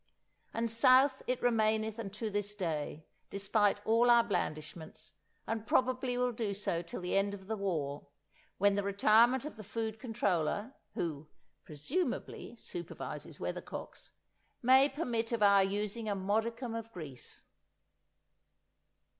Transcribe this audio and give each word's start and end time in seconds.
And 0.51 0.71
south 0.71 1.21
it 1.27 1.39
remaineth 1.43 1.99
unto 1.99 2.31
this 2.31 2.55
day, 2.55 3.05
despite 3.29 3.85
all 3.85 4.09
our 4.09 4.23
blandishments, 4.23 5.11
and 5.45 5.67
probably 5.67 6.17
will 6.17 6.31
do 6.31 6.55
so 6.55 6.81
till 6.81 7.01
the 7.01 7.15
end 7.15 7.35
of 7.35 7.45
the 7.45 7.55
War, 7.55 8.07
when 8.57 8.73
the 8.73 8.81
retirement 8.81 9.45
of 9.45 9.57
the 9.57 9.63
Food 9.63 9.99
Controller—who, 9.99 11.27
presumably, 11.65 12.55
supervises 12.57 13.39
weathercocks—may 13.39 14.89
permit 14.89 15.31
of 15.31 15.43
our 15.43 15.63
using 15.63 16.09
a 16.09 16.15
modicum 16.15 16.73
of 16.73 16.91
grease. 16.91 17.43